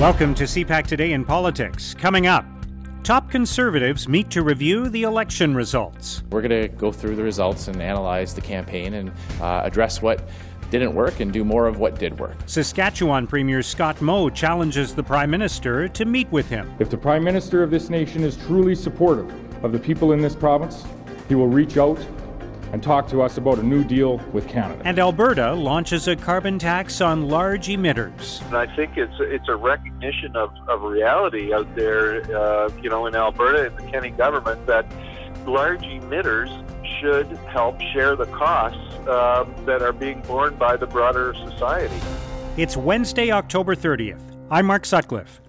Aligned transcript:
Welcome 0.00 0.34
to 0.34 0.44
CPAC 0.44 0.88
Today 0.88 1.12
in 1.12 1.24
Politics. 1.24 1.94
Coming 1.94 2.26
up, 2.26 2.44
top 3.04 3.30
conservatives 3.30 4.08
meet 4.08 4.28
to 4.30 4.42
review 4.42 4.88
the 4.88 5.04
election 5.04 5.54
results. 5.54 6.24
We're 6.30 6.42
going 6.42 6.62
to 6.62 6.68
go 6.68 6.90
through 6.90 7.14
the 7.14 7.22
results 7.22 7.68
and 7.68 7.80
analyze 7.80 8.34
the 8.34 8.40
campaign 8.40 8.94
and 8.94 9.12
uh, 9.40 9.62
address 9.62 10.02
what 10.02 10.28
didn't 10.68 10.96
work 10.96 11.20
and 11.20 11.32
do 11.32 11.44
more 11.44 11.68
of 11.68 11.78
what 11.78 11.96
did 11.96 12.18
work. 12.18 12.36
Saskatchewan 12.46 13.28
Premier 13.28 13.62
Scott 13.62 14.02
Moe 14.02 14.28
challenges 14.28 14.96
the 14.96 15.02
Prime 15.02 15.30
Minister 15.30 15.86
to 15.86 16.04
meet 16.04 16.30
with 16.32 16.48
him. 16.48 16.74
If 16.80 16.90
the 16.90 16.98
Prime 16.98 17.22
Minister 17.22 17.62
of 17.62 17.70
this 17.70 17.88
nation 17.88 18.24
is 18.24 18.36
truly 18.36 18.74
supportive 18.74 19.32
of 19.64 19.70
the 19.70 19.78
people 19.78 20.10
in 20.10 20.20
this 20.20 20.34
province, 20.34 20.84
he 21.28 21.36
will 21.36 21.48
reach 21.48 21.76
out 21.76 22.04
and 22.74 22.82
talk 22.82 23.06
to 23.06 23.22
us 23.22 23.38
about 23.38 23.56
a 23.60 23.62
new 23.62 23.84
deal 23.84 24.18
with 24.32 24.48
Canada. 24.48 24.82
And 24.84 24.98
Alberta 24.98 25.54
launches 25.54 26.08
a 26.08 26.16
carbon 26.16 26.58
tax 26.58 27.00
on 27.00 27.28
large 27.28 27.68
emitters. 27.68 28.44
And 28.46 28.56
I 28.56 28.66
think 28.74 28.96
it's 28.96 29.14
it's 29.20 29.48
a 29.48 29.54
recognition 29.54 30.34
of, 30.34 30.52
of 30.68 30.82
reality 30.82 31.54
out 31.54 31.72
there, 31.76 32.22
uh, 32.36 32.68
you 32.82 32.90
know, 32.90 33.06
in 33.06 33.14
Alberta 33.14 33.66
and 33.66 33.76
the 33.78 33.92
Kenney 33.92 34.10
government 34.10 34.66
that 34.66 34.84
large 35.46 35.82
emitters 35.82 36.50
should 36.98 37.28
help 37.46 37.80
share 37.92 38.16
the 38.16 38.26
costs 38.26 38.92
uh, 39.06 39.44
that 39.66 39.80
are 39.80 39.92
being 39.92 40.20
borne 40.22 40.56
by 40.56 40.76
the 40.76 40.86
broader 40.86 41.32
society. 41.48 41.94
It's 42.56 42.76
Wednesday, 42.76 43.30
October 43.30 43.76
30th. 43.76 44.20
I'm 44.50 44.66
Mark 44.66 44.84
Sutcliffe. 44.84 45.40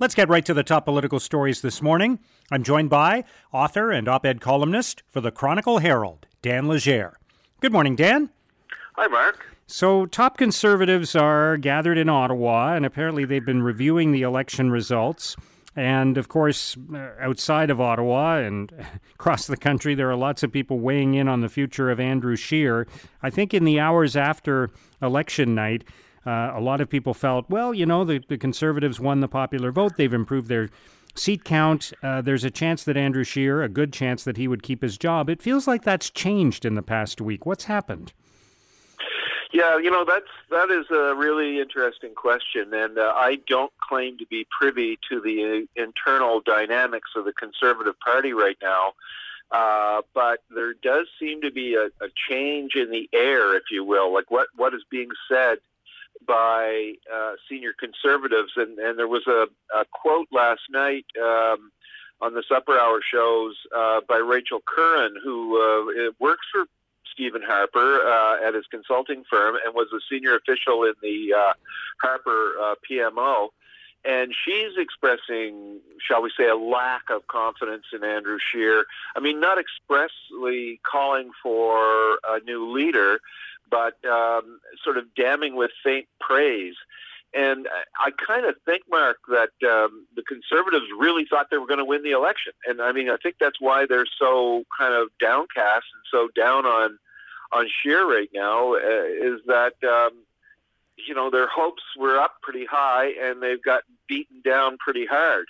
Let's 0.00 0.16
get 0.16 0.28
right 0.28 0.44
to 0.46 0.52
the 0.52 0.64
top 0.64 0.86
political 0.86 1.20
stories 1.20 1.60
this 1.60 1.80
morning. 1.80 2.18
I'm 2.50 2.64
joined 2.64 2.90
by 2.90 3.22
author 3.52 3.92
and 3.92 4.08
op 4.08 4.26
ed 4.26 4.40
columnist 4.40 5.04
for 5.08 5.20
the 5.20 5.30
Chronicle 5.30 5.78
Herald, 5.78 6.26
Dan 6.42 6.66
Legere. 6.66 7.18
Good 7.60 7.72
morning, 7.72 7.94
Dan. 7.94 8.28
Hi, 8.96 9.06
Mark. 9.06 9.46
So, 9.68 10.06
top 10.06 10.36
conservatives 10.36 11.14
are 11.14 11.56
gathered 11.56 11.96
in 11.96 12.08
Ottawa, 12.08 12.74
and 12.74 12.84
apparently 12.84 13.24
they've 13.24 13.46
been 13.46 13.62
reviewing 13.62 14.10
the 14.10 14.22
election 14.22 14.72
results. 14.72 15.36
And 15.76 16.18
of 16.18 16.28
course, 16.28 16.76
uh, 16.92 17.10
outside 17.20 17.70
of 17.70 17.80
Ottawa 17.80 18.38
and 18.38 18.72
across 19.14 19.46
the 19.46 19.56
country, 19.56 19.94
there 19.94 20.10
are 20.10 20.16
lots 20.16 20.42
of 20.42 20.52
people 20.52 20.80
weighing 20.80 21.14
in 21.14 21.28
on 21.28 21.42
the 21.42 21.48
future 21.48 21.90
of 21.90 22.00
Andrew 22.00 22.34
Scheer. 22.34 22.88
I 23.22 23.30
think 23.30 23.54
in 23.54 23.64
the 23.64 23.78
hours 23.78 24.16
after 24.16 24.70
election 25.00 25.54
night, 25.54 25.84
uh, 26.26 26.50
a 26.54 26.60
lot 26.60 26.80
of 26.80 26.90
people 26.90 27.14
felt, 27.14 27.48
well, 27.48 27.72
you 27.72 27.86
know, 27.86 28.04
the, 28.04 28.20
the 28.28 28.36
Conservatives 28.36 28.98
won 29.00 29.20
the 29.20 29.28
popular 29.28 29.70
vote. 29.70 29.96
They've 29.96 30.12
improved 30.12 30.48
their 30.48 30.70
seat 31.14 31.44
count. 31.44 31.92
Uh, 32.02 32.20
there's 32.20 32.44
a 32.44 32.50
chance 32.50 32.84
that 32.84 32.96
Andrew 32.96 33.24
Scheer, 33.24 33.62
a 33.62 33.68
good 33.68 33.92
chance 33.92 34.24
that 34.24 34.36
he 34.36 34.48
would 34.48 34.62
keep 34.62 34.82
his 34.82 34.98
job. 34.98 35.28
It 35.28 35.42
feels 35.42 35.66
like 35.66 35.82
that's 35.82 36.10
changed 36.10 36.64
in 36.64 36.74
the 36.74 36.82
past 36.82 37.20
week. 37.20 37.46
What's 37.46 37.64
happened? 37.64 38.12
Yeah, 39.52 39.76
you 39.76 39.90
know 39.90 40.06
that's 40.06 40.24
that 40.50 40.70
is 40.70 40.86
a 40.90 41.14
really 41.14 41.60
interesting 41.60 42.14
question, 42.14 42.72
and 42.72 42.96
uh, 42.96 43.12
I 43.14 43.38
don't 43.46 43.72
claim 43.86 44.16
to 44.18 44.26
be 44.26 44.46
privy 44.50 44.98
to 45.10 45.20
the 45.20 45.66
uh, 45.76 45.82
internal 45.82 46.40
dynamics 46.40 47.10
of 47.16 47.26
the 47.26 47.34
Conservative 47.34 47.98
Party 48.00 48.32
right 48.32 48.56
now. 48.62 48.94
Uh, 49.50 50.00
but 50.14 50.40
there 50.48 50.72
does 50.72 51.06
seem 51.20 51.42
to 51.42 51.50
be 51.50 51.74
a, 51.74 51.88
a 52.02 52.08
change 52.30 52.74
in 52.74 52.90
the 52.90 53.10
air, 53.12 53.54
if 53.54 53.64
you 53.70 53.84
will, 53.84 54.10
like 54.12 54.30
what 54.30 54.48
what 54.56 54.72
is 54.72 54.82
being 54.90 55.10
said 55.30 55.58
by 56.26 56.94
uh, 57.12 57.32
senior 57.48 57.72
conservatives. 57.78 58.52
And, 58.56 58.78
and 58.78 58.98
there 58.98 59.08
was 59.08 59.26
a, 59.26 59.46
a 59.74 59.84
quote 59.92 60.28
last 60.32 60.62
night 60.70 61.06
um, 61.22 61.70
on 62.20 62.34
the 62.34 62.42
Supper 62.48 62.78
Hour 62.78 63.00
shows 63.02 63.56
uh, 63.76 64.00
by 64.08 64.16
Rachel 64.16 64.62
Curran, 64.64 65.14
who 65.22 65.58
uh, 65.60 66.12
works 66.18 66.46
for 66.52 66.64
Stephen 67.12 67.42
Harper 67.44 68.06
uh, 68.06 68.46
at 68.46 68.54
his 68.54 68.64
consulting 68.70 69.24
firm 69.28 69.56
and 69.64 69.74
was 69.74 69.88
a 69.94 70.00
senior 70.10 70.36
official 70.36 70.84
in 70.84 70.94
the 71.02 71.34
uh, 71.36 71.52
Harper 72.00 72.54
uh, 72.60 72.74
PMO. 72.88 73.48
And 74.04 74.34
she's 74.44 74.76
expressing, 74.76 75.78
shall 76.00 76.22
we 76.22 76.32
say, 76.36 76.48
a 76.48 76.56
lack 76.56 77.02
of 77.08 77.26
confidence 77.28 77.84
in 77.92 78.02
Andrew 78.02 78.38
Scheer. 78.40 78.84
I 79.14 79.20
mean, 79.20 79.38
not 79.38 79.58
expressly 79.58 80.80
calling 80.82 81.30
for 81.40 82.18
a 82.28 82.40
new 82.44 82.72
leader, 82.72 83.20
but 83.72 83.96
um, 84.04 84.60
sort 84.84 84.98
of 84.98 85.06
damning 85.16 85.56
with 85.56 85.70
faint 85.82 86.06
praise. 86.20 86.74
And 87.34 87.66
I 87.98 88.10
kind 88.10 88.44
of 88.44 88.56
think, 88.66 88.82
Mark, 88.90 89.16
that 89.28 89.52
um, 89.66 90.06
the 90.14 90.22
conservatives 90.22 90.84
really 90.98 91.24
thought 91.24 91.46
they 91.50 91.56
were 91.56 91.66
going 91.66 91.78
to 91.78 91.84
win 91.84 92.02
the 92.02 92.10
election. 92.10 92.52
And 92.66 92.82
I 92.82 92.92
mean, 92.92 93.08
I 93.08 93.16
think 93.22 93.36
that's 93.40 93.58
why 93.58 93.86
they're 93.86 94.06
so 94.18 94.64
kind 94.78 94.94
of 94.94 95.08
downcast 95.18 95.86
and 95.94 96.04
so 96.10 96.28
down 96.36 96.66
on 96.66 96.98
on 97.50 97.68
Scheer 97.80 98.06
right 98.06 98.28
now. 98.34 98.74
Uh, 98.74 98.78
is 98.78 99.40
that 99.46 99.72
um, 99.82 100.12
you 100.96 101.14
know 101.14 101.30
their 101.30 101.48
hopes 101.48 101.82
were 101.98 102.18
up 102.18 102.34
pretty 102.42 102.66
high 102.66 103.14
and 103.18 103.42
they've 103.42 103.62
got 103.62 103.84
beaten 104.06 104.42
down 104.44 104.76
pretty 104.76 105.06
hard. 105.06 105.46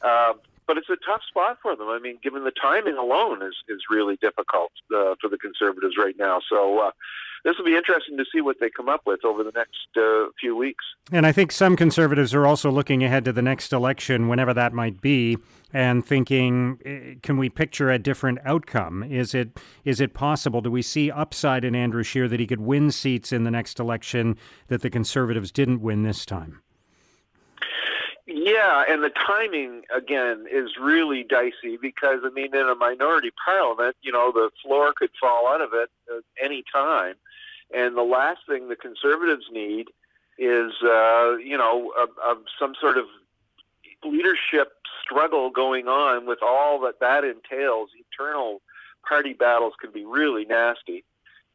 Uh, 0.00 0.32
but 0.68 0.76
it's 0.76 0.90
a 0.90 0.96
tough 1.04 1.22
spot 1.26 1.58
for 1.60 1.74
them. 1.74 1.88
I 1.88 1.98
mean, 1.98 2.18
given 2.22 2.44
the 2.44 2.52
timing 2.52 2.96
alone 2.96 3.42
is 3.42 3.54
is 3.68 3.80
really 3.90 4.16
difficult 4.20 4.70
uh, 4.94 5.16
for 5.20 5.28
the 5.28 5.38
conservatives 5.38 5.96
right 5.98 6.14
now. 6.16 6.40
So 6.48 6.78
uh, 6.78 6.90
this 7.44 7.56
will 7.56 7.64
be 7.64 7.74
interesting 7.74 8.18
to 8.18 8.24
see 8.32 8.40
what 8.42 8.56
they 8.60 8.68
come 8.68 8.88
up 8.88 9.02
with 9.06 9.24
over 9.24 9.42
the 9.42 9.52
next 9.52 9.88
uh, 9.96 10.30
few 10.38 10.54
weeks. 10.54 10.84
And 11.10 11.26
I 11.26 11.32
think 11.32 11.50
some 11.52 11.74
conservatives 11.74 12.34
are 12.34 12.46
also 12.46 12.70
looking 12.70 13.02
ahead 13.02 13.24
to 13.24 13.32
the 13.32 13.42
next 13.42 13.72
election, 13.72 14.28
whenever 14.28 14.52
that 14.54 14.74
might 14.74 15.00
be, 15.00 15.38
and 15.72 16.04
thinking, 16.04 16.78
eh, 16.84 17.14
can 17.22 17.38
we 17.38 17.48
picture 17.48 17.90
a 17.90 17.98
different 17.98 18.38
outcome? 18.44 19.02
Is 19.02 19.34
it 19.34 19.58
is 19.84 20.00
it 20.00 20.12
possible? 20.12 20.60
Do 20.60 20.70
we 20.70 20.82
see 20.82 21.10
upside 21.10 21.64
in 21.64 21.74
Andrew 21.74 22.02
Scheer 22.02 22.28
that 22.28 22.40
he 22.40 22.46
could 22.46 22.60
win 22.60 22.90
seats 22.90 23.32
in 23.32 23.44
the 23.44 23.50
next 23.50 23.80
election 23.80 24.36
that 24.66 24.82
the 24.82 24.90
conservatives 24.90 25.50
didn't 25.50 25.80
win 25.80 26.02
this 26.02 26.26
time? 26.26 26.60
Yeah, 28.30 28.84
and 28.86 29.02
the 29.02 29.08
timing 29.08 29.84
again 29.94 30.44
is 30.50 30.72
really 30.78 31.24
dicey 31.24 31.78
because 31.80 32.20
I 32.24 32.28
mean, 32.28 32.54
in 32.54 32.68
a 32.68 32.74
minority 32.74 33.30
parliament, 33.42 33.96
you 34.02 34.12
know, 34.12 34.30
the 34.30 34.50
floor 34.62 34.92
could 34.94 35.08
fall 35.18 35.48
out 35.48 35.62
of 35.62 35.70
it 35.72 35.88
at 36.14 36.22
any 36.38 36.62
time, 36.70 37.14
and 37.74 37.96
the 37.96 38.02
last 38.02 38.40
thing 38.46 38.68
the 38.68 38.76
conservatives 38.76 39.46
need 39.50 39.88
is, 40.36 40.72
uh, 40.84 41.36
you 41.38 41.56
know, 41.56 41.90
a, 41.98 42.32
a, 42.32 42.36
some 42.60 42.74
sort 42.78 42.98
of 42.98 43.06
leadership 44.04 44.74
struggle 45.02 45.48
going 45.48 45.88
on 45.88 46.26
with 46.26 46.40
all 46.42 46.78
that 46.80 47.00
that 47.00 47.24
entails. 47.24 47.88
Internal 47.96 48.60
party 49.08 49.32
battles 49.32 49.72
can 49.80 49.90
be 49.90 50.04
really 50.04 50.44
nasty. 50.44 51.02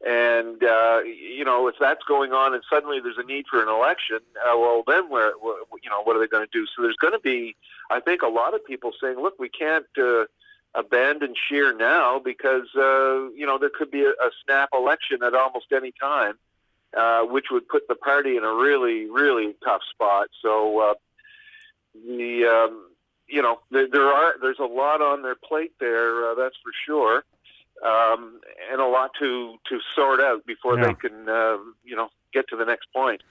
And 0.04 0.62
uh, 0.62 1.00
you 1.02 1.46
know, 1.46 1.66
if 1.66 1.76
that's 1.80 2.02
going 2.04 2.32
on, 2.32 2.52
and 2.52 2.62
suddenly 2.68 3.00
there's 3.00 3.16
a 3.16 3.22
need 3.22 3.46
for 3.50 3.62
an 3.62 3.70
election, 3.70 4.18
uh, 4.36 4.56
well, 4.58 4.82
then 4.86 5.08
where 5.08 5.32
you 5.82 5.88
know 5.88 6.02
what 6.02 6.14
are 6.14 6.18
they 6.18 6.26
going 6.26 6.46
to 6.46 6.50
do? 6.52 6.66
So 6.66 6.82
there's 6.82 6.96
going 6.96 7.14
to 7.14 7.20
be, 7.20 7.56
I 7.90 8.00
think, 8.00 8.20
a 8.20 8.28
lot 8.28 8.52
of 8.52 8.62
people 8.66 8.92
saying, 9.02 9.16
"Look, 9.18 9.38
we 9.38 9.48
can't 9.48 9.86
uh, 9.96 10.24
abandon 10.74 11.34
Scheer 11.34 11.74
now 11.74 12.18
because 12.18 12.68
uh, 12.76 13.30
you 13.30 13.46
know 13.46 13.56
there 13.56 13.70
could 13.70 13.90
be 13.90 14.02
a, 14.02 14.10
a 14.10 14.30
snap 14.44 14.68
election 14.74 15.22
at 15.22 15.32
almost 15.32 15.72
any 15.72 15.92
time, 15.98 16.34
uh, 16.94 17.22
which 17.22 17.46
would 17.50 17.66
put 17.66 17.88
the 17.88 17.94
party 17.94 18.36
in 18.36 18.44
a 18.44 18.52
really, 18.52 19.08
really 19.08 19.54
tough 19.64 19.80
spot." 19.90 20.26
So 20.42 20.80
uh, 20.80 20.94
the 21.94 22.44
um, 22.44 22.90
you 23.26 23.40
know 23.40 23.60
there, 23.70 23.88
there 23.90 24.12
are 24.12 24.34
there's 24.38 24.58
a 24.58 24.66
lot 24.66 25.00
on 25.00 25.22
their 25.22 25.36
plate 25.36 25.72
there, 25.80 26.28
uh, 26.28 26.34
that's 26.34 26.56
for 26.62 26.72
sure 26.84 27.24
um, 27.84 28.40
and 28.70 28.80
a 28.80 28.86
lot 28.86 29.10
to 29.20 29.56
to 29.68 29.78
sort 29.94 30.20
out 30.20 30.46
before 30.46 30.78
yeah. 30.78 30.86
they 30.86 30.94
can 30.94 31.28
uh, 31.28 31.58
you 31.84 31.94
know 31.96 32.08
get 32.32 32.48
to 32.48 32.56
the 32.56 32.64
next 32.64 32.86
point. 32.92 33.22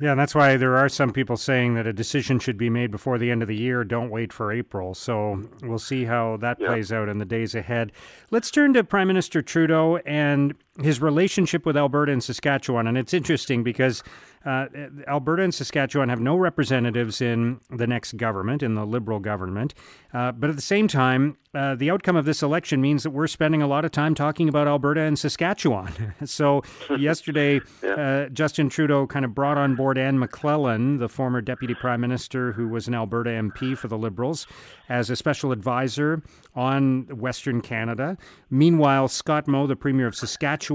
Yeah, 0.00 0.12
and 0.12 0.20
that's 0.20 0.34
why 0.34 0.56
there 0.56 0.76
are 0.76 0.88
some 0.88 1.12
people 1.12 1.36
saying 1.36 1.74
that 1.74 1.86
a 1.86 1.92
decision 1.92 2.38
should 2.38 2.56
be 2.56 2.70
made 2.70 2.90
before 2.90 3.18
the 3.18 3.30
end 3.30 3.42
of 3.42 3.48
the 3.48 3.56
year. 3.56 3.84
Don't 3.84 4.10
wait 4.10 4.32
for 4.32 4.52
April. 4.52 4.94
So 4.94 5.42
we'll 5.62 5.78
see 5.78 6.04
how 6.04 6.38
that 6.38 6.58
yeah. 6.60 6.68
plays 6.68 6.92
out 6.92 7.08
in 7.08 7.18
the 7.18 7.24
days 7.24 7.54
ahead. 7.54 7.92
Let's 8.30 8.50
turn 8.50 8.72
to 8.74 8.84
Prime 8.84 9.08
Minister 9.08 9.42
Trudeau 9.42 9.98
and 9.98 10.54
his 10.82 11.00
relationship 11.00 11.64
with 11.64 11.76
Alberta 11.76 12.12
and 12.12 12.22
Saskatchewan. 12.22 12.86
And 12.86 12.98
it's 12.98 13.14
interesting 13.14 13.62
because 13.62 14.02
uh, 14.46 14.66
Alberta 15.08 15.42
and 15.42 15.52
Saskatchewan 15.52 16.08
have 16.08 16.20
no 16.20 16.36
representatives 16.36 17.20
in 17.20 17.60
the 17.68 17.86
next 17.86 18.16
government, 18.16 18.62
in 18.62 18.74
the 18.74 18.86
Liberal 18.86 19.18
government. 19.18 19.74
Uh, 20.14 20.30
but 20.30 20.50
at 20.50 20.56
the 20.56 20.62
same 20.62 20.86
time, 20.86 21.36
uh, 21.52 21.74
the 21.74 21.90
outcome 21.90 22.16
of 22.16 22.26
this 22.26 22.42
election 22.42 22.80
means 22.80 23.02
that 23.02 23.10
we're 23.10 23.26
spending 23.26 23.60
a 23.60 23.66
lot 23.66 23.84
of 23.84 23.90
time 23.90 24.14
talking 24.14 24.48
about 24.48 24.68
Alberta 24.68 25.00
and 25.00 25.18
Saskatchewan. 25.18 26.14
so 26.24 26.62
yesterday, 26.96 27.60
yeah. 27.82 27.94
Uh, 27.96 28.28
Justin 28.28 28.68
Trudeau 28.68 29.06
kind 29.06 29.24
of 29.24 29.34
brought 29.34 29.58
on 29.58 29.74
board 29.74 29.98
Anne 29.98 30.18
McLellan, 30.18 30.98
the 31.00 31.08
former 31.08 31.40
deputy 31.40 31.74
prime 31.74 32.00
minister 32.00 32.52
who 32.52 32.68
was 32.68 32.86
an 32.86 32.94
Alberta 32.94 33.30
MP 33.30 33.76
for 33.76 33.88
the 33.88 33.98
Liberals, 33.98 34.46
as 34.88 35.10
a 35.10 35.16
special 35.16 35.50
advisor 35.50 36.22
on 36.54 37.06
Western 37.08 37.60
Canada. 37.60 38.16
Meanwhile, 38.50 39.08
Scott 39.08 39.48
Moe, 39.48 39.66
the 39.66 39.76
premier 39.76 40.06
of 40.06 40.14
Saskatchewan, 40.14 40.65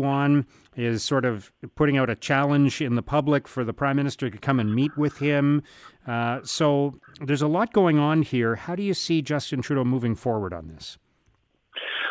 is 0.75 1.03
sort 1.03 1.25
of 1.25 1.51
putting 1.75 1.97
out 1.97 2.09
a 2.09 2.15
challenge 2.15 2.81
in 2.81 2.95
the 2.95 3.01
public 3.01 3.47
for 3.47 3.63
the 3.63 3.73
prime 3.73 3.95
minister 3.95 4.29
to 4.29 4.37
come 4.37 4.59
and 4.59 4.73
meet 4.73 4.95
with 4.97 5.17
him. 5.17 5.63
Uh, 6.07 6.39
so 6.43 6.99
there's 7.19 7.41
a 7.41 7.47
lot 7.47 7.73
going 7.73 7.99
on 7.99 8.21
here. 8.21 8.55
How 8.55 8.75
do 8.75 8.83
you 8.83 8.93
see 8.93 9.21
Justin 9.21 9.61
Trudeau 9.61 9.83
moving 9.83 10.15
forward 10.15 10.53
on 10.53 10.67
this? 10.67 10.97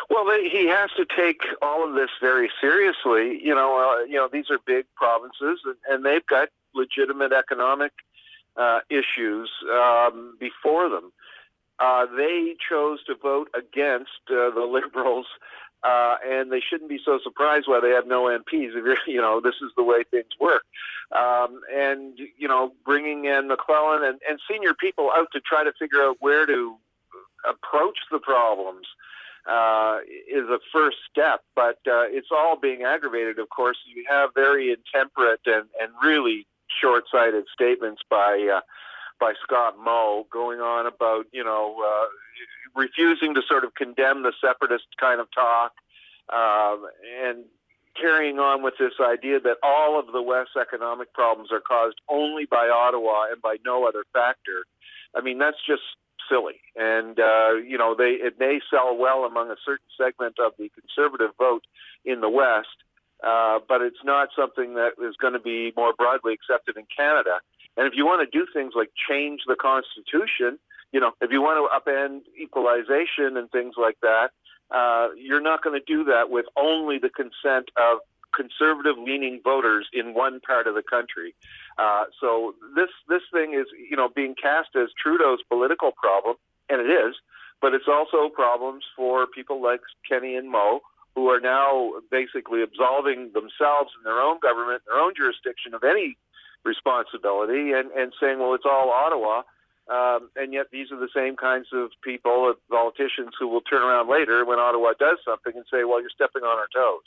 Well, 0.09 0.25
he 0.51 0.67
has 0.67 0.89
to 0.97 1.05
take 1.05 1.41
all 1.61 1.87
of 1.87 1.95
this 1.95 2.09
very 2.19 2.51
seriously. 2.59 3.39
You 3.41 3.55
know, 3.55 3.77
uh, 3.77 4.03
you 4.03 4.15
know 4.15 4.27
these 4.31 4.49
are 4.49 4.59
big 4.65 4.85
provinces, 4.95 5.61
and, 5.65 5.75
and 5.89 6.05
they've 6.05 6.25
got 6.25 6.49
legitimate 6.75 7.31
economic 7.31 7.93
uh, 8.57 8.79
issues 8.89 9.49
um, 9.71 10.35
before 10.39 10.89
them. 10.89 11.11
Uh, 11.79 12.05
they 12.17 12.55
chose 12.69 13.03
to 13.05 13.15
vote 13.15 13.49
against 13.57 14.19
uh, 14.29 14.51
the 14.53 14.67
Liberals, 14.71 15.25
uh, 15.83 16.15
and 16.25 16.51
they 16.51 16.59
shouldn't 16.59 16.89
be 16.89 16.99
so 17.03 17.19
surprised 17.23 17.67
why 17.67 17.79
they 17.81 17.89
have 17.89 18.07
no 18.07 18.25
MPs. 18.25 18.75
If 18.75 18.85
you're, 18.85 18.97
you 19.07 19.21
know, 19.21 19.41
this 19.41 19.55
is 19.61 19.71
the 19.75 19.83
way 19.83 20.03
things 20.09 20.31
work. 20.39 20.63
Um, 21.11 21.61
and 21.73 22.17
you 22.37 22.47
know, 22.47 22.73
bringing 22.85 23.25
in 23.25 23.49
McLellan 23.49 24.07
and, 24.07 24.19
and 24.27 24.39
senior 24.49 24.73
people 24.73 25.11
out 25.15 25.27
to 25.33 25.41
try 25.41 25.63
to 25.63 25.73
figure 25.79 26.01
out 26.01 26.17
where 26.19 26.45
to 26.45 26.75
approach 27.47 27.97
the 28.11 28.19
problems 28.19 28.87
uh, 29.49 29.97
is 30.29 30.47
a 30.49 30.59
first 30.71 30.97
step, 31.09 31.41
but 31.55 31.79
uh, 31.87 32.05
it's 32.05 32.27
all 32.31 32.57
being 32.59 32.83
aggravated. 32.83 33.39
Of 33.39 33.49
course, 33.49 33.77
you 33.87 34.05
have 34.07 34.29
very 34.35 34.69
intemperate 34.69 35.41
and, 35.45 35.65
and 35.81 35.91
really 36.03 36.45
short-sighted 36.79 37.45
statements 37.51 38.01
by 38.09 38.47
uh, 38.53 38.61
by 39.19 39.33
Scott 39.43 39.75
Moe 39.83 40.25
going 40.31 40.59
on 40.59 40.85
about 40.85 41.25
you 41.31 41.43
know 41.43 41.75
uh, 41.79 42.05
refusing 42.75 43.33
to 43.35 43.41
sort 43.47 43.63
of 43.63 43.75
condemn 43.75 44.23
the 44.23 44.33
separatist 44.41 44.85
kind 44.99 45.19
of 45.19 45.27
talk 45.33 45.73
um, 46.31 46.87
and 47.23 47.45
carrying 47.99 48.39
on 48.39 48.63
with 48.63 48.75
this 48.79 48.93
idea 49.01 49.39
that 49.39 49.57
all 49.63 49.99
of 49.99 50.13
the 50.13 50.21
West's 50.21 50.55
economic 50.59 51.13
problems 51.13 51.51
are 51.51 51.59
caused 51.59 51.99
only 52.09 52.45
by 52.45 52.69
Ottawa 52.69 53.31
and 53.31 53.41
by 53.41 53.57
no 53.65 53.87
other 53.87 54.03
factor. 54.13 54.63
I 55.15 55.21
mean, 55.21 55.39
that's 55.39 55.57
just 55.67 55.83
silly. 56.29 56.61
And 56.75 57.19
uh, 57.19 57.55
you 57.55 57.77
know, 57.77 57.95
they 57.97 58.15
it 58.21 58.39
may 58.39 58.59
sell 58.69 58.95
well 58.97 59.25
among 59.25 59.51
a 59.51 59.59
certain 59.65 59.87
segment 59.97 60.35
of 60.39 60.53
the 60.57 60.69
conservative 60.69 61.31
vote 61.37 61.63
in 62.05 62.21
the 62.21 62.29
West, 62.29 62.79
uh, 63.25 63.59
but 63.67 63.81
it's 63.81 64.03
not 64.03 64.29
something 64.35 64.75
that 64.75 64.91
is 65.03 65.15
going 65.19 65.33
to 65.33 65.39
be 65.39 65.73
more 65.75 65.93
broadly 65.93 66.33
accepted 66.33 66.77
in 66.77 66.85
Canada. 66.95 67.39
And 67.77 67.87
if 67.87 67.93
you 67.95 68.05
want 68.05 68.27
to 68.27 68.37
do 68.37 68.45
things 68.51 68.73
like 68.75 68.91
change 69.09 69.41
the 69.47 69.55
Constitution, 69.55 70.59
you 70.91 70.99
know, 70.99 71.11
if 71.21 71.31
you 71.31 71.41
want 71.41 71.57
to 71.59 71.91
upend 71.91 72.21
equalization 72.41 73.37
and 73.37 73.49
things 73.51 73.75
like 73.77 73.97
that, 74.01 74.29
uh, 74.71 75.09
you're 75.17 75.41
not 75.41 75.63
going 75.63 75.79
to 75.79 75.85
do 75.85 76.03
that 76.05 76.29
with 76.29 76.45
only 76.57 76.97
the 76.97 77.09
consent 77.09 77.69
of 77.77 77.99
conservative 78.35 78.95
leaning 78.97 79.41
voters 79.43 79.87
in 79.93 80.13
one 80.13 80.39
part 80.39 80.67
of 80.67 80.75
the 80.75 80.83
country. 80.83 81.35
Uh, 81.77 82.05
so 82.19 82.55
this 82.75 82.89
this 83.09 83.21
thing 83.33 83.53
is 83.53 83.67
you 83.89 83.97
know 83.97 84.09
being 84.09 84.35
cast 84.41 84.69
as 84.75 84.89
Trudeau's 85.01 85.39
political 85.49 85.91
problem, 85.91 86.35
and 86.69 86.81
it 86.81 86.89
is, 86.89 87.15
but 87.61 87.73
it's 87.73 87.87
also 87.87 88.29
problems 88.29 88.83
for 88.95 89.27
people 89.27 89.61
like 89.61 89.81
Kenney 90.07 90.35
and 90.35 90.49
Moe 90.49 90.81
who 91.15 91.27
are 91.27 91.41
now 91.41 91.91
basically 92.09 92.63
absolving 92.63 93.31
themselves 93.33 93.91
and 93.97 94.05
their 94.05 94.21
own 94.21 94.39
government, 94.41 94.81
their 94.87 94.99
own 94.99 95.13
jurisdiction 95.15 95.73
of 95.73 95.83
any 95.83 96.17
responsibility, 96.63 97.73
and 97.73 97.91
and 97.91 98.13
saying, 98.19 98.39
well, 98.39 98.53
it's 98.53 98.65
all 98.65 98.89
Ottawa. 98.91 99.43
Um, 99.91 100.29
and 100.37 100.53
yet, 100.53 100.67
these 100.71 100.89
are 100.91 100.99
the 100.99 101.09
same 101.13 101.35
kinds 101.35 101.67
of 101.73 101.91
people, 102.01 102.53
politicians, 102.69 103.31
who 103.37 103.47
will 103.49 103.61
turn 103.61 103.81
around 103.81 104.07
later 104.07 104.45
when 104.45 104.57
Ottawa 104.57 104.93
does 104.97 105.17
something 105.25 105.53
and 105.53 105.65
say, 105.69 105.83
"Well, 105.83 105.99
you're 105.99 106.09
stepping 106.09 106.43
on 106.43 106.57
our 106.57 106.69
toes." 106.73 107.03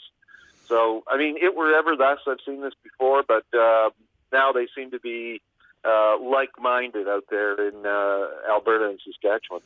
So, 0.67 1.03
I 1.09 1.17
mean, 1.17 1.37
it 1.41 1.57
were 1.57 1.75
ever 1.75 1.97
thus. 1.97 2.19
I've 2.27 2.39
seen 2.45 2.61
this 2.61 2.75
before, 2.83 3.23
but 3.27 3.45
uh, 3.59 3.91
now 4.33 4.53
they 4.53 4.67
seem 4.75 4.91
to 4.91 5.01
be 5.01 5.41
uh, 5.85 6.19
like-minded 6.19 7.09
out 7.09 7.25
there 7.31 7.69
in 7.69 7.87
uh, 7.87 8.51
Alberta 8.51 8.89
and 8.89 8.99
Saskatchewan. 9.05 9.61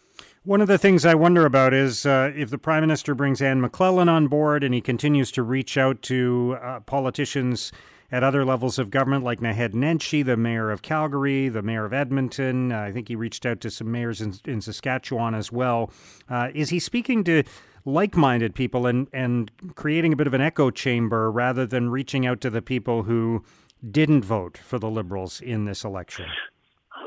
One 0.44 0.60
of 0.60 0.68
the 0.68 0.78
things 0.78 1.04
I 1.04 1.14
wonder 1.14 1.44
about 1.44 1.72
is 1.72 2.06
uh, 2.06 2.32
if 2.34 2.50
the 2.50 2.58
Prime 2.58 2.82
Minister 2.82 3.14
brings 3.14 3.40
Anne 3.40 3.60
McLellan 3.60 4.08
on 4.08 4.28
board 4.28 4.64
and 4.64 4.74
he 4.74 4.80
continues 4.80 5.30
to 5.32 5.42
reach 5.42 5.76
out 5.76 6.02
to 6.02 6.56
uh, 6.60 6.80
politicians 6.80 7.70
at 8.10 8.22
other 8.22 8.44
levels 8.44 8.78
of 8.78 8.90
government, 8.90 9.24
like 9.24 9.40
Naheed 9.40 9.74
Nenshi, 9.74 10.24
the 10.24 10.36
mayor 10.36 10.70
of 10.70 10.82
Calgary, 10.82 11.48
the 11.48 11.62
mayor 11.62 11.84
of 11.84 11.92
Edmonton. 11.92 12.72
Uh, 12.72 12.80
I 12.80 12.92
think 12.92 13.08
he 13.08 13.16
reached 13.16 13.44
out 13.44 13.60
to 13.60 13.70
some 13.70 13.90
mayors 13.90 14.20
in, 14.20 14.34
in 14.46 14.60
Saskatchewan 14.60 15.34
as 15.34 15.52
well. 15.52 15.90
Uh, 16.28 16.48
is 16.54 16.70
he 16.70 16.78
speaking 16.78 17.22
to 17.24 17.42
like-minded 17.84 18.54
people 18.54 18.86
and 18.86 19.08
and 19.12 19.50
creating 19.74 20.12
a 20.12 20.16
bit 20.16 20.26
of 20.26 20.34
an 20.34 20.40
echo 20.40 20.70
chamber 20.70 21.30
rather 21.30 21.66
than 21.66 21.90
reaching 21.90 22.26
out 22.26 22.40
to 22.40 22.50
the 22.50 22.62
people 22.62 23.04
who 23.04 23.44
didn't 23.90 24.24
vote 24.24 24.58
for 24.58 24.78
the 24.78 24.90
liberals 24.90 25.40
in 25.40 25.64
this 25.64 25.84
election? 25.84 26.26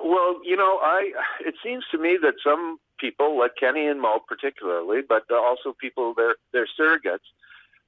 Well, 0.04 0.40
you 0.44 0.56
know, 0.56 0.80
I 0.82 1.12
it 1.46 1.56
seems 1.64 1.84
to 1.92 1.98
me 1.98 2.18
that 2.22 2.36
some 2.44 2.78
people, 3.00 3.38
like 3.38 3.52
Kenney 3.60 3.88
and 3.88 4.02
Moe 4.02 4.20
particularly, 4.28 5.02
but 5.08 5.24
also 5.32 5.76
people 5.80 6.14
their 6.16 6.36
their 6.54 6.68
surrogates, 6.80 7.28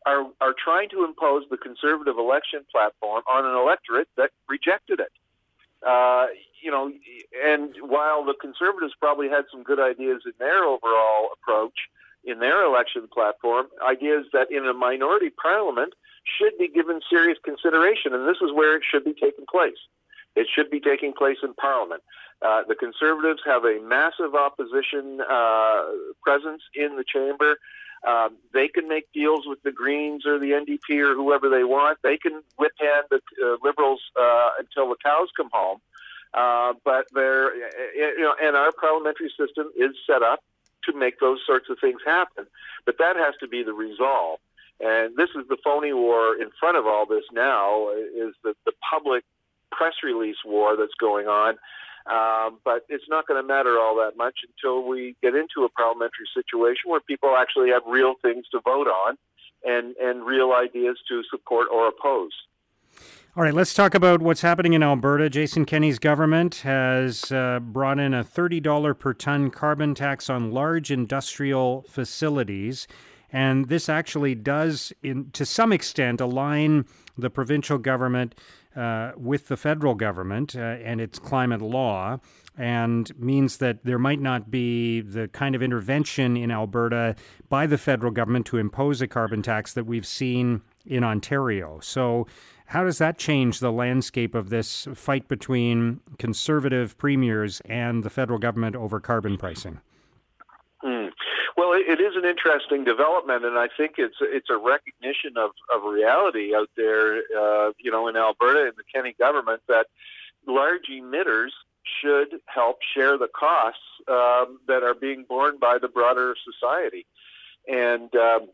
are 0.05 0.25
are 0.41 0.53
trying 0.53 0.89
to 0.89 1.03
impose 1.03 1.43
the 1.49 1.57
conservative 1.57 2.17
election 2.17 2.65
platform 2.71 3.23
on 3.31 3.45
an 3.45 3.55
electorate 3.55 4.07
that 4.17 4.31
rejected 4.47 4.99
it. 4.99 5.11
Uh, 5.85 6.27
you 6.61 6.71
know, 6.71 6.91
and 7.45 7.75
while 7.81 8.23
the 8.23 8.33
conservatives 8.39 8.93
probably 8.99 9.27
had 9.27 9.43
some 9.51 9.63
good 9.63 9.79
ideas 9.79 10.21
in 10.25 10.31
their 10.39 10.63
overall 10.63 11.29
approach, 11.33 11.75
in 12.23 12.39
their 12.39 12.63
election 12.63 13.07
platform 13.13 13.67
ideas 13.85 14.25
that 14.31 14.51
in 14.51 14.65
a 14.65 14.73
minority 14.73 15.29
parliament 15.29 15.93
should 16.23 16.57
be 16.57 16.69
given 16.69 17.01
serious 17.09 17.37
consideration, 17.43 18.13
and 18.13 18.27
this 18.27 18.37
is 18.41 18.51
where 18.53 18.77
it 18.77 18.83
should 18.89 19.03
be 19.03 19.13
taking 19.13 19.45
place. 19.51 19.79
It 20.35 20.47
should 20.53 20.71
be 20.71 20.79
taking 20.79 21.13
place 21.13 21.37
in 21.43 21.53
Parliament. 21.53 22.01
Uh, 22.41 22.63
the 22.67 22.75
Conservatives 22.75 23.41
have 23.45 23.63
a 23.65 23.79
massive 23.81 24.35
opposition 24.35 25.21
uh, 25.21 25.83
presence 26.21 26.61
in 26.75 26.95
the 26.97 27.03
chamber. 27.03 27.57
Um, 28.07 28.35
they 28.53 28.67
can 28.67 28.87
make 28.87 29.11
deals 29.13 29.45
with 29.47 29.63
the 29.63 29.71
Greens 29.71 30.25
or 30.25 30.37
the 30.37 30.51
NDP 30.51 30.99
or 30.99 31.15
whoever 31.15 31.49
they 31.49 31.63
want. 31.63 31.99
They 32.03 32.17
can 32.17 32.41
whip 32.57 32.73
hand 32.79 33.05
the 33.09 33.21
uh, 33.41 33.57
Liberals 33.63 34.01
uh, 34.19 34.49
until 34.59 34.89
the 34.89 34.97
cows 35.03 35.29
come 35.37 35.49
home. 35.53 35.79
Uh, 36.33 36.73
but 36.83 37.05
they're, 37.13 37.55
you 37.95 38.21
know, 38.21 38.35
and 38.41 38.55
our 38.55 38.71
parliamentary 38.71 39.29
system 39.37 39.71
is 39.77 39.91
set 40.07 40.23
up 40.23 40.43
to 40.83 40.97
make 40.97 41.19
those 41.19 41.39
sorts 41.45 41.69
of 41.69 41.77
things 41.79 41.99
happen. 42.05 42.45
But 42.85 42.97
that 42.97 43.15
has 43.15 43.35
to 43.39 43.47
be 43.47 43.63
the 43.63 43.73
resolve. 43.73 44.39
And 44.79 45.15
this 45.15 45.29
is 45.29 45.47
the 45.47 45.57
phony 45.63 45.93
war 45.93 46.35
in 46.35 46.49
front 46.59 46.77
of 46.77 46.85
all 46.85 47.05
this 47.05 47.23
now 47.31 47.89
is 47.89 48.33
the, 48.43 48.55
the 48.65 48.73
public 48.89 49.23
press 49.71 49.93
release 50.03 50.37
war 50.43 50.75
that's 50.75 50.95
going 50.99 51.27
on. 51.27 51.57
Um, 52.05 52.59
but 52.65 52.85
it's 52.89 53.05
not 53.07 53.27
going 53.27 53.41
to 53.41 53.47
matter 53.47 53.79
all 53.79 53.95
that 53.95 54.17
much 54.17 54.39
until 54.47 54.85
we 54.85 55.15
get 55.21 55.35
into 55.35 55.63
a 55.63 55.69
parliamentary 55.69 56.27
situation 56.33 56.91
where 56.91 56.99
people 56.99 57.35
actually 57.37 57.69
have 57.69 57.83
real 57.87 58.15
things 58.21 58.45
to 58.51 58.59
vote 58.59 58.87
on 58.87 59.17
and, 59.63 59.95
and 59.95 60.25
real 60.25 60.51
ideas 60.51 60.97
to 61.07 61.23
support 61.31 61.67
or 61.71 61.87
oppose. 61.87 62.31
All 63.35 63.41
right, 63.41 63.53
let's 63.53 63.73
talk 63.73 63.95
about 63.95 64.21
what's 64.21 64.41
happening 64.41 64.73
in 64.73 64.83
Alberta. 64.83 65.27
Jason 65.27 65.65
Kenney's 65.65 65.97
government 65.97 66.57
has 66.57 67.31
uh, 67.31 67.59
brought 67.59 67.97
in 67.97 68.13
a 68.13 68.23
$30 68.23 68.99
per 68.99 69.13
ton 69.13 69.49
carbon 69.49 69.95
tax 69.95 70.29
on 70.29 70.51
large 70.51 70.91
industrial 70.91 71.83
facilities. 71.89 72.87
And 73.31 73.69
this 73.69 73.89
actually 73.89 74.35
does, 74.35 74.93
in, 75.01 75.31
to 75.31 75.45
some 75.47 75.73
extent, 75.73 76.21
align 76.21 76.85
the 77.17 77.29
provincial 77.29 77.77
government 77.77 78.35
uh, 78.75 79.11
with 79.15 79.47
the 79.47 79.57
federal 79.57 79.95
government 79.95 80.55
uh, 80.55 80.59
and 80.59 80.99
its 80.99 81.19
climate 81.19 81.61
law, 81.61 82.19
and 82.57 83.17
means 83.19 83.57
that 83.57 83.83
there 83.83 83.99
might 83.99 84.19
not 84.19 84.49
be 84.49 85.01
the 85.01 85.27
kind 85.27 85.55
of 85.55 85.61
intervention 85.61 86.37
in 86.37 86.51
Alberta 86.51 87.15
by 87.49 87.65
the 87.65 87.77
federal 87.77 88.11
government 88.11 88.45
to 88.47 88.57
impose 88.57 89.01
a 89.01 89.07
carbon 89.07 89.41
tax 89.41 89.73
that 89.73 89.85
we've 89.85 90.05
seen 90.05 90.61
in 90.85 91.03
Ontario. 91.03 91.79
So, 91.81 92.27
how 92.67 92.83
does 92.83 92.97
that 92.97 93.17
change 93.17 93.59
the 93.59 93.71
landscape 93.71 94.33
of 94.33 94.49
this 94.49 94.87
fight 94.95 95.27
between 95.27 95.99
conservative 96.17 96.97
premiers 96.97 97.61
and 97.65 98.03
the 98.03 98.09
federal 98.09 98.39
government 98.39 98.75
over 98.75 98.99
carbon 98.99 99.37
pricing? 99.37 99.79
Hmm. 100.81 101.07
It 101.85 101.99
is 101.99 102.15
an 102.15 102.25
interesting 102.25 102.83
development, 102.83 103.45
and 103.45 103.57
I 103.57 103.67
think 103.75 103.93
it's 103.97 104.17
it's 104.21 104.49
a 104.49 104.57
recognition 104.57 105.37
of, 105.37 105.51
of 105.73 105.83
reality 105.83 106.55
out 106.55 106.69
there, 106.75 107.17
uh, 107.37 107.71
you 107.77 107.91
know, 107.91 108.07
in 108.07 108.15
Alberta 108.15 108.63
and 108.63 108.73
the 108.77 108.83
Kenney 108.93 109.15
government 109.19 109.61
that 109.67 109.87
large 110.47 110.87
emitters 110.91 111.51
should 112.01 112.39
help 112.45 112.77
share 112.95 113.17
the 113.17 113.27
costs 113.27 113.81
um, 114.07 114.59
that 114.67 114.83
are 114.83 114.93
being 114.93 115.25
borne 115.27 115.57
by 115.59 115.77
the 115.77 115.87
broader 115.87 116.35
society, 116.43 117.05
and 117.67 118.13
um, 118.15 118.47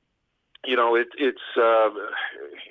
you 0.65 0.75
know, 0.75 0.95
it, 0.95 1.07
it's 1.17 1.37
uh, 1.57 1.89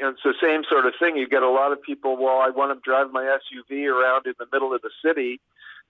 it's 0.01 0.23
the 0.23 0.35
same 0.41 0.63
sort 0.69 0.87
of 0.87 0.93
thing. 0.99 1.17
You 1.17 1.29
get 1.29 1.43
a 1.43 1.51
lot 1.51 1.73
of 1.73 1.83
people. 1.83 2.17
Well, 2.17 2.39
I 2.39 2.51
want 2.51 2.77
to 2.77 2.81
drive 2.89 3.11
my 3.13 3.23
SUV 3.25 3.87
around 3.87 4.27
in 4.27 4.35
the 4.39 4.47
middle 4.53 4.75
of 4.75 4.83
the 4.83 4.91
city. 5.05 5.41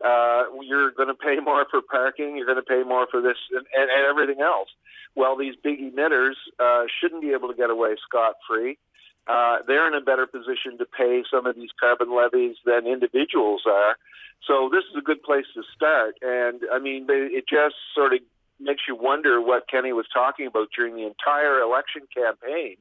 Uh, 0.04 0.44
you're 0.62 0.92
going 0.92 1.08
to 1.08 1.14
pay 1.14 1.36
more 1.42 1.66
for 1.70 1.80
parking. 1.82 2.36
You're 2.36 2.46
going 2.46 2.62
to 2.62 2.62
pay 2.62 2.82
more 2.86 3.06
for 3.10 3.20
this 3.20 3.36
and, 3.50 3.66
and, 3.76 3.90
and 3.90 4.06
everything 4.08 4.42
else. 4.42 4.68
Well, 5.16 5.36
these 5.36 5.54
big 5.62 5.80
emitters 5.80 6.34
uh, 6.60 6.84
shouldn't 7.00 7.22
be 7.22 7.32
able 7.32 7.48
to 7.48 7.54
get 7.54 7.70
away 7.70 7.96
scot 8.06 8.34
free. 8.48 8.78
Uh, 9.26 9.58
they're 9.66 9.86
in 9.86 9.94
a 9.94 10.00
better 10.00 10.26
position 10.26 10.78
to 10.78 10.86
pay 10.86 11.22
some 11.30 11.46
of 11.46 11.56
these 11.56 11.70
carbon 11.78 12.14
levies 12.16 12.56
than 12.64 12.86
individuals 12.86 13.62
are. 13.66 13.96
So 14.46 14.70
this 14.72 14.84
is 14.90 14.96
a 14.96 15.02
good 15.02 15.22
place 15.22 15.44
to 15.54 15.62
start. 15.74 16.14
And 16.22 16.62
I 16.72 16.78
mean, 16.78 17.06
they, 17.06 17.28
it 17.34 17.44
just 17.48 17.74
sort 17.94 18.14
of 18.14 18.20
makes 18.60 18.82
you 18.88 18.96
wonder 18.96 19.40
what 19.40 19.68
Kenney 19.68 19.92
was 19.92 20.06
talking 20.12 20.46
about 20.46 20.68
during 20.74 20.94
the 20.94 21.06
entire 21.06 21.60
election 21.60 22.02
campaign, 22.14 22.76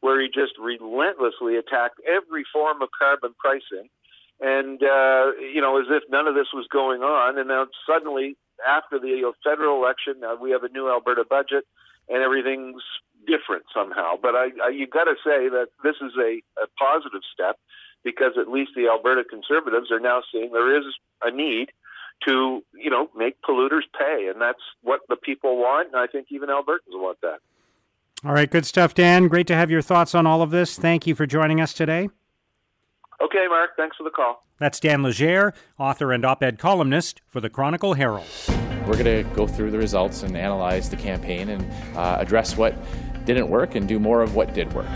where 0.00 0.20
he 0.20 0.28
just 0.28 0.52
relentlessly 0.58 1.56
attacked 1.56 2.00
every 2.08 2.44
form 2.52 2.80
of 2.80 2.88
carbon 2.96 3.34
pricing 3.38 3.90
and 4.40 4.82
uh, 4.82 5.32
you 5.40 5.60
know, 5.60 5.78
as 5.78 5.86
if 5.90 6.02
none 6.10 6.26
of 6.26 6.34
this 6.34 6.48
was 6.54 6.66
going 6.72 7.02
on. 7.02 7.38
And 7.38 7.48
now 7.48 7.66
suddenly, 7.86 8.36
after 8.66 8.98
the 8.98 9.32
federal 9.44 9.82
election, 9.82 10.20
now 10.20 10.36
we 10.36 10.50
have 10.50 10.64
a 10.64 10.68
new 10.68 10.88
Alberta 10.88 11.24
budget, 11.28 11.64
and 12.08 12.22
everything's 12.22 12.82
different 13.26 13.64
somehow. 13.74 14.14
But 14.20 14.34
I, 14.34 14.48
I 14.64 14.68
you 14.70 14.86
got 14.86 15.04
to 15.04 15.14
say 15.24 15.48
that 15.48 15.68
this 15.84 15.96
is 16.00 16.12
a, 16.18 16.40
a 16.60 16.66
positive 16.78 17.22
step 17.32 17.58
because 18.02 18.32
at 18.40 18.48
least 18.48 18.72
the 18.74 18.88
Alberta 18.88 19.24
Conservatives 19.24 19.90
are 19.90 20.00
now 20.00 20.22
seeing 20.32 20.52
there 20.52 20.76
is 20.76 20.84
a 21.22 21.30
need 21.30 21.70
to 22.26 22.62
you 22.74 22.90
know 22.90 23.08
make 23.16 23.40
polluters 23.42 23.84
pay, 23.98 24.28
and 24.32 24.40
that's 24.40 24.62
what 24.82 25.00
the 25.08 25.16
people 25.16 25.58
want. 25.58 25.88
And 25.88 25.96
I 25.96 26.06
think 26.06 26.28
even 26.30 26.48
Albertans 26.48 26.94
want 26.96 27.20
that. 27.20 27.40
All 28.24 28.32
right, 28.32 28.50
good 28.50 28.66
stuff, 28.66 28.94
Dan. 28.94 29.28
Great 29.28 29.46
to 29.46 29.54
have 29.54 29.70
your 29.70 29.80
thoughts 29.80 30.14
on 30.14 30.26
all 30.26 30.42
of 30.42 30.50
this. 30.50 30.78
Thank 30.78 31.06
you 31.06 31.14
for 31.14 31.26
joining 31.26 31.60
us 31.60 31.72
today. 31.72 32.10
Okay, 33.22 33.46
Mark. 33.48 33.70
Thanks 33.76 33.96
for 33.96 34.04
the 34.04 34.10
call. 34.10 34.44
That's 34.58 34.80
Dan 34.80 35.02
Legere, 35.02 35.54
author 35.78 36.12
and 36.12 36.24
op 36.24 36.42
ed 36.42 36.58
columnist 36.58 37.20
for 37.28 37.40
the 37.40 37.50
Chronicle 37.50 37.94
Herald. 37.94 38.26
We're 38.86 39.02
going 39.02 39.24
to 39.24 39.34
go 39.34 39.46
through 39.46 39.70
the 39.70 39.78
results 39.78 40.22
and 40.22 40.36
analyze 40.36 40.88
the 40.88 40.96
campaign 40.96 41.50
and 41.50 41.96
uh, 41.96 42.16
address 42.18 42.56
what 42.56 42.74
didn't 43.24 43.48
work 43.48 43.74
and 43.74 43.86
do 43.86 43.98
more 43.98 44.22
of 44.22 44.34
what 44.34 44.54
did 44.54 44.72
work. 44.72 44.88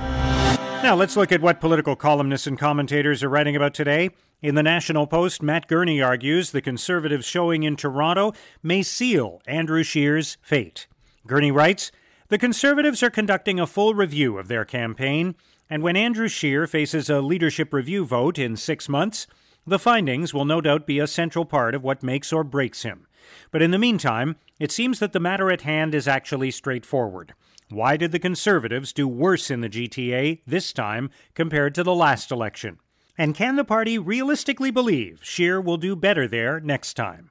Now, 0.82 0.94
let's 0.94 1.16
look 1.16 1.32
at 1.32 1.40
what 1.40 1.60
political 1.60 1.96
columnists 1.96 2.46
and 2.46 2.58
commentators 2.58 3.22
are 3.22 3.28
writing 3.28 3.56
about 3.56 3.72
today. 3.72 4.10
In 4.42 4.54
the 4.54 4.62
National 4.62 5.06
Post, 5.06 5.42
Matt 5.42 5.66
Gurney 5.66 6.02
argues 6.02 6.50
the 6.50 6.60
Conservatives 6.60 7.26
showing 7.26 7.62
in 7.62 7.76
Toronto 7.76 8.32
may 8.62 8.82
seal 8.82 9.40
Andrew 9.46 9.82
Scheer's 9.82 10.36
fate. 10.42 10.86
Gurney 11.26 11.50
writes 11.50 11.90
The 12.28 12.36
Conservatives 12.36 13.02
are 13.02 13.08
conducting 13.08 13.58
a 13.58 13.66
full 13.66 13.94
review 13.94 14.36
of 14.36 14.48
their 14.48 14.66
campaign, 14.66 15.36
and 15.68 15.82
when 15.82 15.96
Andrew 15.96 16.28
Scheer 16.28 16.66
faces 16.66 17.08
a 17.08 17.20
leadership 17.20 17.72
review 17.72 18.04
vote 18.04 18.38
in 18.38 18.56
six 18.56 18.88
months, 18.88 19.26
the 19.66 19.78
findings 19.78 20.34
will 20.34 20.44
no 20.44 20.60
doubt 20.60 20.86
be 20.86 20.98
a 20.98 21.06
central 21.06 21.44
part 21.44 21.74
of 21.74 21.82
what 21.82 22.02
makes 22.02 22.32
or 22.32 22.44
breaks 22.44 22.82
him. 22.82 23.06
But 23.50 23.62
in 23.62 23.70
the 23.70 23.78
meantime, 23.78 24.36
it 24.60 24.70
seems 24.70 24.98
that 24.98 25.12
the 25.12 25.20
matter 25.20 25.50
at 25.50 25.62
hand 25.62 25.94
is 25.94 26.06
actually 26.06 26.50
straightforward. 26.50 27.34
Why 27.70 27.96
did 27.96 28.12
the 28.12 28.18
Conservatives 28.18 28.92
do 28.92 29.08
worse 29.08 29.50
in 29.50 29.62
the 29.62 29.70
GTA 29.70 30.40
this 30.46 30.72
time 30.72 31.10
compared 31.34 31.74
to 31.74 31.82
the 31.82 31.94
last 31.94 32.30
election? 32.30 32.78
And 33.16 33.34
can 33.34 33.56
the 33.56 33.64
party 33.64 33.98
realistically 33.98 34.70
believe 34.70 35.20
Scheer 35.22 35.60
will 35.60 35.76
do 35.76 35.96
better 35.96 36.28
there 36.28 36.60
next 36.60 36.94
time? 36.94 37.30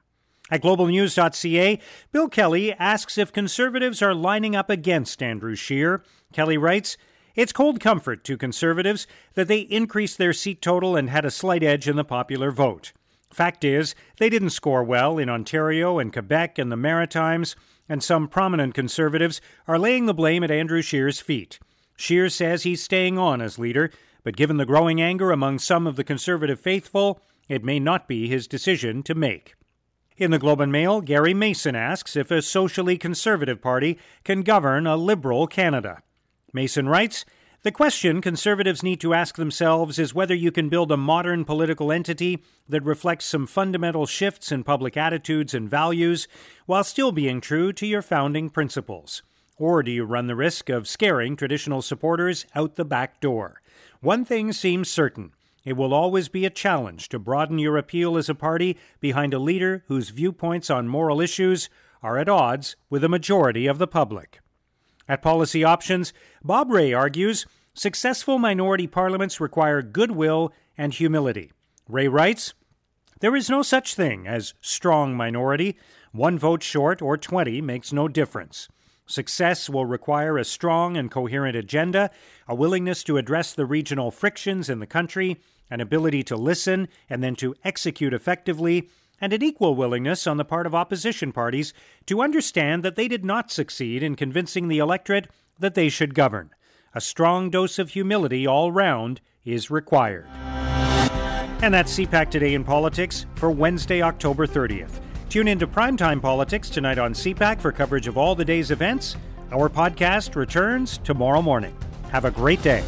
At 0.50 0.62
globalnews.ca, 0.62 1.78
Bill 2.12 2.28
Kelly 2.28 2.72
asks 2.74 3.16
if 3.16 3.32
conservatives 3.32 4.02
are 4.02 4.14
lining 4.14 4.56
up 4.56 4.68
against 4.68 5.22
Andrew 5.22 5.54
Scheer. 5.54 6.02
Kelly 6.32 6.58
writes, 6.58 6.96
it's 7.34 7.52
cold 7.52 7.80
comfort 7.80 8.24
to 8.24 8.36
conservatives 8.36 9.06
that 9.34 9.48
they 9.48 9.60
increased 9.60 10.18
their 10.18 10.32
seat 10.32 10.62
total 10.62 10.96
and 10.96 11.10
had 11.10 11.24
a 11.24 11.30
slight 11.30 11.62
edge 11.62 11.88
in 11.88 11.96
the 11.96 12.04
popular 12.04 12.50
vote. 12.50 12.92
Fact 13.32 13.64
is, 13.64 13.94
they 14.18 14.30
didn't 14.30 14.50
score 14.50 14.84
well 14.84 15.18
in 15.18 15.28
Ontario 15.28 15.98
and 15.98 16.12
Quebec 16.12 16.58
and 16.58 16.70
the 16.70 16.76
Maritimes 16.76 17.56
and 17.88 18.02
some 18.02 18.28
prominent 18.28 18.74
conservatives 18.74 19.40
are 19.66 19.78
laying 19.78 20.06
the 20.06 20.14
blame 20.14 20.44
at 20.44 20.50
Andrew 20.50 20.82
Scheer's 20.82 21.20
feet. 21.20 21.58
Scheer 21.96 22.28
says 22.28 22.62
he's 22.62 22.82
staying 22.82 23.18
on 23.18 23.40
as 23.40 23.58
leader, 23.58 23.90
but 24.22 24.36
given 24.36 24.56
the 24.56 24.66
growing 24.66 25.00
anger 25.00 25.30
among 25.30 25.58
some 25.58 25.86
of 25.86 25.96
the 25.96 26.04
conservative 26.04 26.60
faithful, 26.60 27.20
it 27.48 27.64
may 27.64 27.78
not 27.78 28.08
be 28.08 28.28
his 28.28 28.48
decision 28.48 29.02
to 29.02 29.14
make. 29.14 29.54
In 30.16 30.30
the 30.30 30.38
Globe 30.38 30.60
and 30.60 30.72
Mail, 30.72 31.00
Gary 31.00 31.34
Mason 31.34 31.74
asks 31.74 32.16
if 32.16 32.30
a 32.30 32.40
socially 32.40 32.96
conservative 32.96 33.60
party 33.60 33.98
can 34.22 34.42
govern 34.42 34.86
a 34.86 34.96
liberal 34.96 35.46
Canada. 35.46 36.02
Mason 36.54 36.88
writes, 36.88 37.24
the 37.64 37.72
question 37.72 38.20
conservatives 38.20 38.82
need 38.82 39.00
to 39.00 39.12
ask 39.12 39.34
themselves 39.34 39.98
is 39.98 40.14
whether 40.14 40.34
you 40.34 40.52
can 40.52 40.68
build 40.68 40.92
a 40.92 40.96
modern 40.96 41.44
political 41.44 41.90
entity 41.90 42.44
that 42.68 42.84
reflects 42.84 43.24
some 43.24 43.46
fundamental 43.46 44.06
shifts 44.06 44.52
in 44.52 44.62
public 44.62 44.96
attitudes 44.96 45.52
and 45.52 45.68
values 45.68 46.28
while 46.66 46.84
still 46.84 47.10
being 47.10 47.40
true 47.40 47.72
to 47.72 47.86
your 47.86 48.02
founding 48.02 48.50
principles. 48.50 49.24
Or 49.56 49.82
do 49.82 49.90
you 49.90 50.04
run 50.04 50.28
the 50.28 50.36
risk 50.36 50.68
of 50.68 50.86
scaring 50.86 51.34
traditional 51.34 51.82
supporters 51.82 52.46
out 52.54 52.76
the 52.76 52.84
back 52.84 53.20
door? 53.20 53.60
One 54.00 54.24
thing 54.24 54.52
seems 54.52 54.88
certain 54.88 55.32
it 55.64 55.72
will 55.72 55.92
always 55.92 56.28
be 56.28 56.44
a 56.44 56.50
challenge 56.50 57.08
to 57.08 57.18
broaden 57.18 57.58
your 57.58 57.76
appeal 57.76 58.16
as 58.16 58.28
a 58.28 58.34
party 58.34 58.78
behind 59.00 59.34
a 59.34 59.40
leader 59.40 59.82
whose 59.88 60.10
viewpoints 60.10 60.70
on 60.70 60.86
moral 60.86 61.20
issues 61.20 61.68
are 62.00 62.18
at 62.18 62.28
odds 62.28 62.76
with 62.90 63.02
a 63.02 63.08
majority 63.08 63.66
of 63.66 63.78
the 63.78 63.88
public. 63.88 64.40
At 65.08 65.22
Policy 65.22 65.62
Options, 65.64 66.12
Bob 66.42 66.70
Rae 66.70 66.92
argues 66.92 67.46
successful 67.74 68.38
minority 68.38 68.86
parliaments 68.86 69.40
require 69.40 69.82
goodwill 69.82 70.52
and 70.78 70.94
humility. 70.94 71.52
Rae 71.88 72.08
writes 72.08 72.54
There 73.20 73.36
is 73.36 73.50
no 73.50 73.62
such 73.62 73.94
thing 73.94 74.26
as 74.26 74.54
strong 74.60 75.14
minority. 75.14 75.76
One 76.12 76.38
vote 76.38 76.62
short 76.62 77.02
or 77.02 77.18
20 77.18 77.60
makes 77.60 77.92
no 77.92 78.08
difference. 78.08 78.68
Success 79.06 79.68
will 79.68 79.84
require 79.84 80.38
a 80.38 80.44
strong 80.44 80.96
and 80.96 81.10
coherent 81.10 81.56
agenda, 81.56 82.10
a 82.48 82.54
willingness 82.54 83.04
to 83.04 83.18
address 83.18 83.52
the 83.52 83.66
regional 83.66 84.10
frictions 84.10 84.70
in 84.70 84.78
the 84.78 84.86
country, 84.86 85.38
an 85.68 85.80
ability 85.80 86.22
to 86.22 86.36
listen 86.36 86.88
and 87.10 87.22
then 87.22 87.36
to 87.36 87.54
execute 87.64 88.14
effectively, 88.14 88.88
and 89.24 89.32
an 89.32 89.42
equal 89.42 89.74
willingness 89.74 90.26
on 90.26 90.36
the 90.36 90.44
part 90.44 90.66
of 90.66 90.74
opposition 90.74 91.32
parties 91.32 91.72
to 92.04 92.20
understand 92.20 92.82
that 92.82 92.94
they 92.94 93.08
did 93.08 93.24
not 93.24 93.50
succeed 93.50 94.02
in 94.02 94.14
convincing 94.14 94.68
the 94.68 94.76
electorate 94.76 95.28
that 95.58 95.74
they 95.74 95.88
should 95.88 96.14
govern. 96.14 96.50
A 96.94 97.00
strong 97.00 97.48
dose 97.48 97.78
of 97.78 97.88
humility 97.88 98.46
all 98.46 98.70
round 98.70 99.22
is 99.42 99.70
required. 99.70 100.26
And 101.62 101.72
that's 101.72 101.98
CPAC 101.98 102.30
Today 102.30 102.52
in 102.52 102.64
Politics 102.64 103.24
for 103.34 103.50
Wednesday, 103.50 104.02
October 104.02 104.46
30th. 104.46 105.00
Tune 105.30 105.48
into 105.48 105.66
Primetime 105.66 106.20
Politics 106.20 106.68
tonight 106.68 106.98
on 106.98 107.14
CPAC 107.14 107.62
for 107.62 107.72
coverage 107.72 108.06
of 108.06 108.18
all 108.18 108.34
the 108.34 108.44
day's 108.44 108.70
events. 108.70 109.16
Our 109.50 109.70
podcast 109.70 110.36
returns 110.36 110.98
tomorrow 110.98 111.40
morning. 111.40 111.74
Have 112.10 112.26
a 112.26 112.30
great 112.30 112.62
day. 112.62 112.84